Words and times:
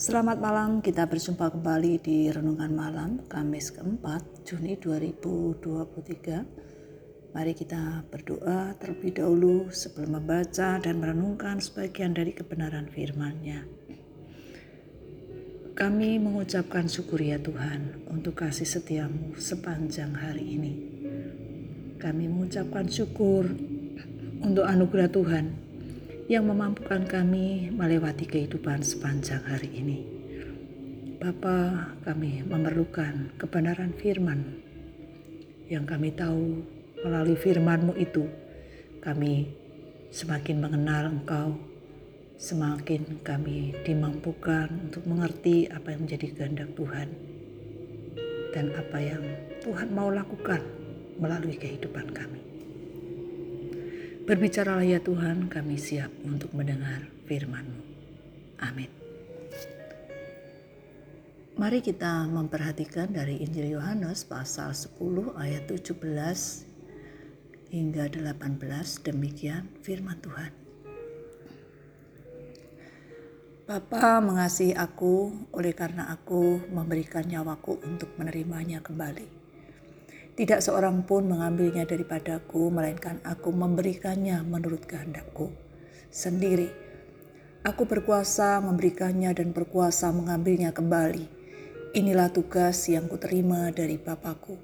Selamat 0.00 0.40
malam, 0.40 0.80
kita 0.80 1.04
berjumpa 1.04 1.60
kembali 1.60 2.00
di 2.00 2.32
Renungan 2.32 2.72
Malam 2.72 3.20
Kamis 3.28 3.68
keempat 3.68 4.48
Juni 4.48 4.80
2023. 4.80 7.36
Mari 7.36 7.52
kita 7.52 8.08
berdoa 8.08 8.72
terlebih 8.80 9.20
dahulu 9.20 9.68
sebelum 9.68 10.16
membaca 10.16 10.80
dan 10.80 11.04
merenungkan 11.04 11.60
sebagian 11.60 12.16
dari 12.16 12.32
kebenaran 12.32 12.88
firman-Nya. 12.88 13.68
Kami 15.76 16.16
mengucapkan 16.16 16.88
syukur 16.88 17.20
ya 17.20 17.36
Tuhan 17.36 18.08
untuk 18.08 18.40
kasih 18.40 18.64
setiamu 18.64 19.36
sepanjang 19.36 20.16
hari 20.16 20.56
ini. 20.56 20.72
Kami 22.00 22.24
mengucapkan 22.24 22.88
syukur 22.88 23.52
untuk 24.40 24.64
anugerah 24.64 25.12
Tuhan 25.12 25.69
yang 26.30 26.46
memampukan 26.46 27.02
kami 27.10 27.74
melewati 27.74 28.22
kehidupan 28.22 28.86
sepanjang 28.86 29.42
hari 29.50 29.66
ini. 29.74 29.98
Bapa, 31.18 31.90
kami 32.06 32.46
memerlukan 32.46 33.34
kebenaran 33.34 33.90
firman 33.98 34.62
yang 35.66 35.82
kami 35.82 36.14
tahu 36.14 36.62
melalui 37.02 37.34
firman-Mu 37.34 37.98
itu 37.98 38.30
kami 39.02 39.50
semakin 40.14 40.62
mengenal 40.62 41.10
Engkau, 41.10 41.58
semakin 42.38 43.26
kami 43.26 43.74
dimampukan 43.82 44.70
untuk 44.86 45.02
mengerti 45.10 45.66
apa 45.66 45.90
yang 45.90 46.06
menjadi 46.06 46.26
kehendak 46.30 46.70
Tuhan 46.78 47.10
dan 48.54 48.70
apa 48.78 48.98
yang 49.02 49.22
Tuhan 49.66 49.90
mau 49.90 50.14
lakukan 50.14 50.62
melalui 51.18 51.58
kehidupan 51.58 52.06
kami. 52.14 52.49
Berbicaralah 54.28 54.84
ya 54.84 55.00
Tuhan, 55.00 55.48
kami 55.48 55.80
siap 55.80 56.12
untuk 56.22 56.52
mendengar 56.52 57.08
firman-Mu. 57.24 57.80
Amin. 58.60 58.90
Mari 61.60 61.84
kita 61.84 62.24
memperhatikan 62.28 63.12
dari 63.12 63.40
Injil 63.44 63.76
Yohanes 63.76 64.24
pasal 64.24 64.72
10 64.72 65.36
ayat 65.36 65.68
17 65.68 65.92
hingga 67.68 68.08
18 68.08 69.06
demikian 69.06 69.68
firman 69.84 70.16
Tuhan. 70.24 70.52
Bapa 73.70 74.18
mengasihi 74.18 74.74
aku 74.74 75.46
oleh 75.54 75.70
karena 75.70 76.10
aku 76.10 76.58
memberikan 76.74 77.22
nyawaku 77.22 77.78
untuk 77.86 78.18
menerimanya 78.18 78.82
kembali. 78.82 79.39
Tidak 80.40 80.64
seorang 80.64 81.04
pun 81.04 81.28
mengambilnya 81.28 81.84
daripadaku, 81.84 82.72
melainkan 82.72 83.20
aku 83.28 83.52
memberikannya 83.52 84.40
menurut 84.40 84.88
kehendakku 84.88 85.52
sendiri. 86.08 86.72
Aku 87.60 87.84
berkuasa 87.84 88.56
memberikannya 88.64 89.36
dan 89.36 89.52
berkuasa 89.52 90.08
mengambilnya 90.08 90.72
kembali. 90.72 91.28
Inilah 91.92 92.32
tugas 92.32 92.88
yang 92.88 93.04
kuterima 93.04 93.68
dari 93.68 94.00
Bapakku. 94.00 94.56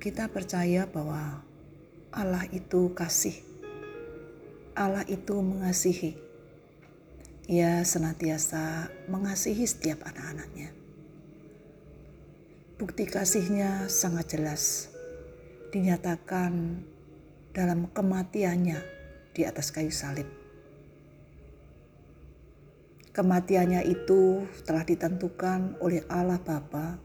Kita 0.00 0.32
percaya 0.32 0.88
bahwa 0.88 1.44
Allah 2.08 2.48
itu 2.56 2.88
kasih. 2.96 3.36
Allah 4.72 5.04
itu 5.12 5.44
mengasihi. 5.44 6.16
Ia 7.52 7.84
senantiasa 7.84 8.88
mengasihi 9.12 9.68
setiap 9.68 10.08
anak-anaknya. 10.08 10.83
Bukti 12.74 13.06
kasihnya 13.06 13.86
sangat 13.86 14.34
jelas 14.34 14.90
dinyatakan 15.70 16.82
dalam 17.54 17.86
kematiannya 17.94 18.82
di 19.30 19.46
atas 19.46 19.70
kayu 19.70 19.94
salib. 19.94 20.26
Kematiannya 23.14 23.86
itu 23.86 24.42
telah 24.66 24.82
ditentukan 24.82 25.78
oleh 25.78 26.02
Allah 26.10 26.42
Bapa, 26.42 26.98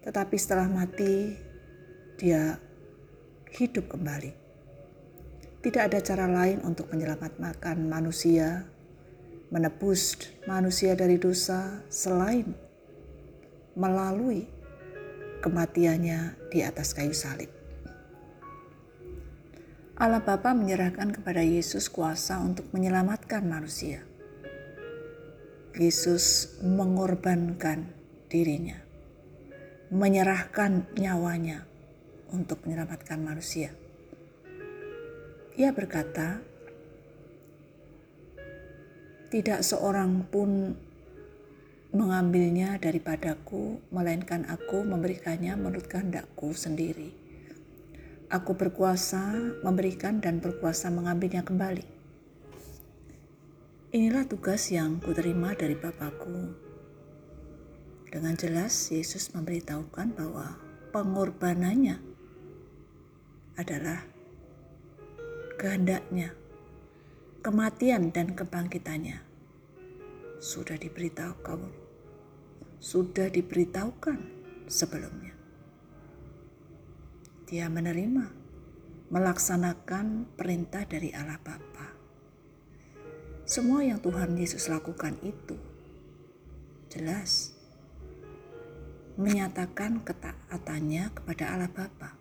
tetapi 0.00 0.40
setelah 0.40 0.64
mati 0.64 1.36
dia 2.16 2.56
hidup 3.52 3.92
kembali. 3.92 4.32
Tidak 5.60 5.82
ada 5.92 6.00
cara 6.00 6.24
lain 6.24 6.64
untuk 6.64 6.88
menyelamatkan 6.88 7.84
manusia, 7.84 8.64
menebus 9.52 10.16
manusia 10.48 10.96
dari 10.96 11.20
dosa 11.20 11.84
selain 11.92 12.48
melalui 13.76 14.59
kematiannya 15.40 16.52
di 16.52 16.60
atas 16.60 16.92
kayu 16.92 17.16
salib. 17.16 17.48
Allah 20.00 20.24
Bapa 20.24 20.56
menyerahkan 20.56 21.12
kepada 21.12 21.44
Yesus 21.44 21.92
kuasa 21.92 22.40
untuk 22.40 22.68
menyelamatkan 22.72 23.44
manusia. 23.44 24.00
Yesus 25.76 26.56
mengorbankan 26.64 27.84
dirinya, 28.32 28.80
menyerahkan 29.92 30.88
nyawanya 30.96 31.68
untuk 32.32 32.64
menyelamatkan 32.64 33.20
manusia. 33.20 33.76
Ia 35.60 35.68
berkata, 35.76 36.40
"Tidak 39.28 39.60
seorang 39.60 40.24
pun 40.32 40.72
mengambilnya 41.90 42.78
daripadaku, 42.78 43.82
melainkan 43.90 44.46
aku 44.46 44.86
memberikannya 44.86 45.58
menurut 45.58 45.90
kehendakku 45.90 46.54
sendiri. 46.54 47.10
Aku 48.30 48.54
berkuasa 48.54 49.34
memberikan 49.66 50.22
dan 50.22 50.38
berkuasa 50.38 50.86
mengambilnya 50.86 51.42
kembali. 51.42 51.82
Inilah 53.90 54.22
tugas 54.22 54.70
yang 54.70 55.02
kuterima 55.02 55.50
dari 55.58 55.74
Bapakku. 55.74 56.54
Dengan 58.06 58.38
jelas 58.38 58.70
Yesus 58.94 59.34
memberitahukan 59.34 60.14
bahwa 60.14 60.62
pengorbanannya 60.94 61.98
adalah 63.58 64.06
kehendaknya, 65.58 66.38
kematian 67.42 68.14
dan 68.14 68.38
kebangkitannya 68.38 69.26
sudah 70.38 70.78
diberitahukan 70.78 71.79
sudah 72.80 73.28
diberitahukan 73.28 74.18
sebelumnya. 74.64 75.36
Dia 77.44 77.68
menerima, 77.68 78.24
melaksanakan 79.12 80.32
perintah 80.32 80.88
dari 80.88 81.12
Allah 81.12 81.36
Bapa. 81.36 81.92
Semua 83.44 83.84
yang 83.84 84.00
Tuhan 84.00 84.32
Yesus 84.32 84.72
lakukan 84.72 85.20
itu 85.20 85.60
jelas 86.88 87.52
menyatakan 89.20 90.00
ketaatannya 90.00 91.12
kepada 91.12 91.44
Allah 91.52 91.68
Bapa. 91.68 92.16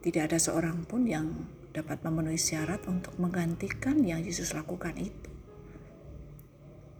Tidak 0.00 0.22
ada 0.32 0.40
seorang 0.40 0.88
pun 0.88 1.04
yang 1.04 1.28
dapat 1.76 2.00
memenuhi 2.06 2.40
syarat 2.40 2.80
untuk 2.88 3.18
menggantikan 3.20 4.00
yang 4.00 4.22
Yesus 4.22 4.56
lakukan 4.56 4.96
itu. 4.96 5.33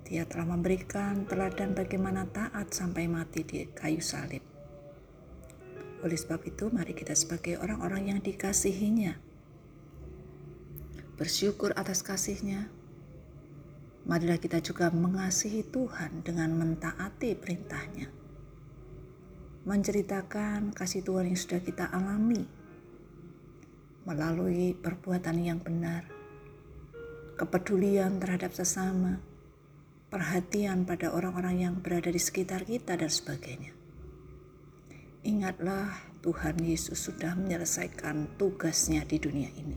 Dia 0.05 0.29
telah 0.29 0.45
memberikan 0.45 1.25
teladan 1.25 1.73
bagaimana 1.73 2.29
taat 2.29 2.77
sampai 2.77 3.09
mati 3.09 3.41
di 3.41 3.65
kayu 3.73 4.05
salib. 4.05 4.45
Oleh 6.05 6.19
sebab 6.21 6.45
itu, 6.45 6.69
mari 6.69 6.93
kita 6.93 7.17
sebagai 7.17 7.57
orang-orang 7.57 8.13
yang 8.13 8.21
dikasihinya, 8.21 9.17
bersyukur 11.17 11.73
atas 11.73 12.05
kasihnya. 12.05 12.69
Marilah 14.05 14.37
kita 14.37 14.61
juga 14.61 14.93
mengasihi 14.93 15.65
Tuhan 15.65 16.21
dengan 16.21 16.53
mentaati 16.53 17.33
perintahnya. 17.41 18.13
Menceritakan 19.65 20.77
kasih 20.77 21.01
Tuhan 21.01 21.33
yang 21.33 21.41
sudah 21.41 21.65
kita 21.65 21.89
alami 21.89 22.45
melalui 24.05 24.77
perbuatan 24.77 25.41
yang 25.41 25.57
benar, 25.65 26.05
kepedulian 27.41 28.21
terhadap 28.21 28.53
sesama, 28.53 29.17
perhatian 30.15 30.87
pada 30.87 31.11
orang-orang 31.11 31.67
yang 31.67 31.75
berada 31.83 32.07
di 32.07 32.23
sekitar 32.23 32.63
kita 32.63 32.95
dan 32.95 33.11
sebagainya. 33.11 33.75
Ingatlah 35.27 35.91
Tuhan 36.23 36.63
Yesus 36.63 37.11
sudah 37.11 37.35
menyelesaikan 37.35 38.39
tugasnya 38.39 39.03
di 39.03 39.19
dunia 39.19 39.51
ini. 39.59 39.75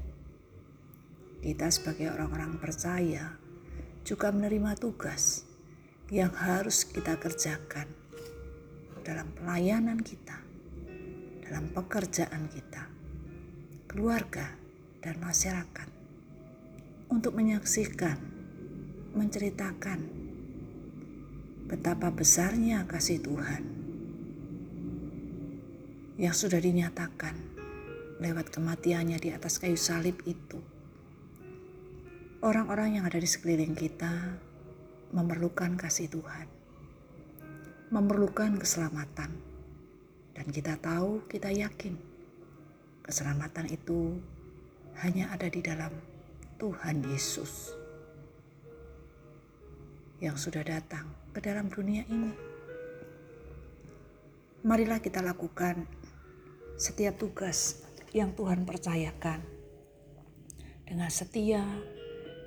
Kita 1.42 1.74
sebagai 1.74 2.14
orang-orang 2.14 2.62
percaya 2.62 3.34
juga 4.06 4.30
menerima 4.30 4.78
tugas 4.78 5.42
yang 6.14 6.30
harus 6.38 6.86
kita 6.86 7.18
kerjakan 7.18 7.90
dalam 9.02 9.34
pelayanan 9.34 9.98
kita, 10.06 10.38
dalam 11.50 11.66
pekerjaan 11.74 12.46
kita, 12.54 12.86
keluarga, 13.90 14.54
dan 15.02 15.18
masyarakat 15.18 15.90
untuk 17.10 17.34
menyaksikan, 17.34 18.22
menceritakan 19.18 20.17
betapa 21.68 22.08
besarnya 22.16 22.88
kasih 22.88 23.20
Tuhan 23.20 23.64
yang 26.16 26.32
sudah 26.32 26.64
dinyatakan 26.64 27.36
lewat 28.24 28.56
kematiannya 28.56 29.20
di 29.20 29.36
atas 29.36 29.60
kayu 29.60 29.76
salib 29.76 30.16
itu. 30.24 30.64
orang-orang 32.38 32.96
yang 32.96 33.04
ada 33.04 33.20
di 33.20 33.28
sekeliling 33.28 33.76
kita 33.76 34.40
memerlukan 35.12 35.76
kasih 35.76 36.08
Tuhan, 36.08 36.48
memerlukan 37.92 38.56
keselamatan, 38.56 39.36
dan 40.38 40.48
kita 40.48 40.80
tahu, 40.80 41.26
kita 41.28 41.52
yakin 41.52 41.98
keselamatan 43.04 43.68
itu 43.68 44.16
hanya 45.04 45.34
ada 45.34 45.50
di 45.50 45.60
dalam 45.66 45.92
Tuhan 46.62 47.04
Yesus 47.10 47.87
yang 50.18 50.34
sudah 50.34 50.66
datang 50.66 51.14
ke 51.30 51.40
dalam 51.42 51.70
dunia 51.70 52.02
ini. 52.10 52.34
Marilah 54.66 54.98
kita 54.98 55.22
lakukan 55.22 55.86
setiap 56.78 57.22
tugas 57.22 57.86
yang 58.14 58.34
Tuhan 58.34 58.66
percayakan 58.66 59.46
dengan 60.88 61.12
setia, 61.14 61.62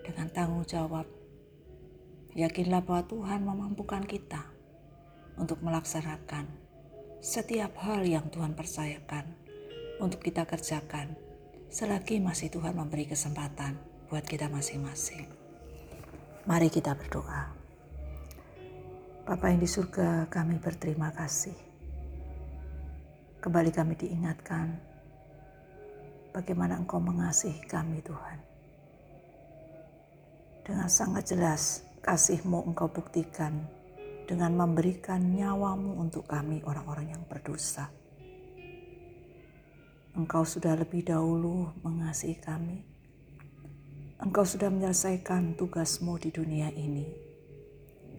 dengan 0.02 0.26
tanggung 0.34 0.66
jawab. 0.66 1.06
Yakinlah 2.34 2.82
bahwa 2.82 3.06
Tuhan 3.06 3.40
memampukan 3.46 4.02
kita 4.06 4.42
untuk 5.38 5.62
melaksanakan 5.62 6.46
setiap 7.20 7.76
hal 7.84 8.02
yang 8.02 8.32
Tuhan 8.32 8.56
percayakan 8.56 9.30
untuk 10.00 10.24
kita 10.24 10.48
kerjakan 10.48 11.14
selagi 11.70 12.18
masih 12.18 12.50
Tuhan 12.50 12.74
memberi 12.74 13.06
kesempatan 13.06 13.78
buat 14.10 14.26
kita 14.26 14.50
masing-masing. 14.50 15.28
Mari 16.48 16.72
kita 16.72 16.98
berdoa. 16.98 17.59
Bapa 19.30 19.46
yang 19.46 19.62
di 19.62 19.70
surga, 19.70 20.26
kami 20.26 20.58
berterima 20.58 21.14
kasih. 21.14 21.54
Kembali 23.38 23.70
kami 23.70 23.94
diingatkan 23.94 24.74
bagaimana 26.34 26.74
Engkau 26.74 26.98
mengasihi 26.98 27.62
kami 27.62 28.02
Tuhan. 28.02 28.42
Dengan 30.66 30.90
sangat 30.90 31.30
jelas 31.30 31.86
kasih-Mu 32.02 32.74
Engkau 32.74 32.90
buktikan 32.90 33.70
dengan 34.26 34.50
memberikan 34.58 35.22
nyawamu 35.22 36.02
untuk 36.02 36.26
kami 36.26 36.66
orang-orang 36.66 37.14
yang 37.14 37.22
berdosa. 37.30 37.86
Engkau 40.18 40.42
sudah 40.42 40.74
lebih 40.74 41.06
dahulu 41.06 41.70
mengasihi 41.86 42.34
kami. 42.34 42.82
Engkau 44.18 44.42
sudah 44.42 44.74
menyelesaikan 44.74 45.54
tugasmu 45.54 46.18
di 46.18 46.34
dunia 46.34 46.74
ini. 46.74 47.29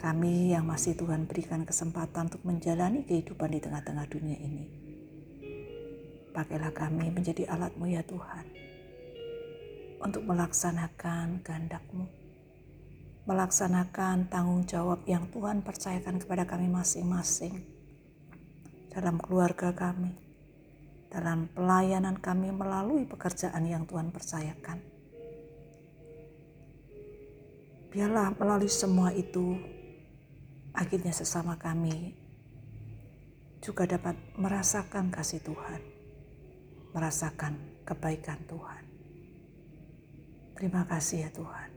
Kami 0.02 0.58
yang 0.58 0.66
masih 0.66 0.98
Tuhan 0.98 1.30
berikan 1.30 1.62
kesempatan 1.62 2.34
untuk 2.34 2.42
menjalani 2.42 3.06
kehidupan 3.06 3.54
di 3.54 3.62
tengah-tengah 3.62 4.10
dunia 4.10 4.34
ini. 4.42 4.66
Pakailah 6.34 6.74
kami 6.74 7.14
menjadi 7.14 7.46
alatmu 7.54 7.86
ya 7.86 8.02
Tuhan. 8.02 8.46
Untuk 10.02 10.26
melaksanakan 10.26 11.46
kehendakmu. 11.46 12.10
Melaksanakan 13.30 14.26
tanggung 14.34 14.66
jawab 14.66 15.06
yang 15.06 15.30
Tuhan 15.30 15.62
percayakan 15.62 16.18
kepada 16.18 16.50
kami 16.50 16.66
masing-masing. 16.66 17.62
Dalam 18.90 19.22
keluarga 19.22 19.70
kami 19.70 20.32
dalam 21.12 21.52
pelayanan 21.52 22.16
kami 22.24 22.56
melalui 22.56 23.04
pekerjaan 23.04 23.68
yang 23.68 23.84
Tuhan 23.84 24.16
percayakan. 24.16 24.80
Biarlah 27.92 28.32
melalui 28.40 28.72
semua 28.72 29.12
itu, 29.12 29.60
akhirnya 30.82 31.14
sesama 31.14 31.62
kami 31.62 32.18
juga 33.62 33.86
dapat 33.86 34.18
merasakan 34.34 35.14
kasih 35.14 35.38
Tuhan, 35.46 35.78
merasakan 36.98 37.54
kebaikan 37.86 38.42
Tuhan. 38.50 38.84
Terima 40.58 40.90
kasih 40.90 41.30
ya 41.30 41.30
Tuhan. 41.30 41.70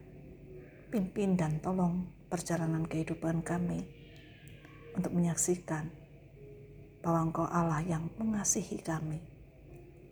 Pimpin 0.89 1.37
dan 1.37 1.61
tolong 1.61 2.09
perjalanan 2.33 2.89
kehidupan 2.89 3.45
kami 3.45 3.85
untuk 4.97 5.13
menyaksikan 5.13 5.85
bahwa 7.05 7.29
Engkau 7.29 7.45
Allah 7.45 7.85
yang 7.85 8.09
mengasihi 8.17 8.81
kami, 8.81 9.21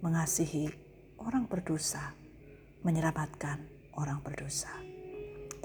mengasihi 0.05 0.69
orang 1.17 1.49
berdosa, 1.49 2.13
menyelamatkan 2.85 3.57
orang 3.97 4.21
berdosa. 4.21 4.69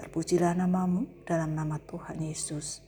Terpujilah 0.00 0.56
namamu 0.56 1.04
dalam 1.28 1.52
nama 1.52 1.76
Tuhan 1.76 2.24
Yesus. 2.24 2.87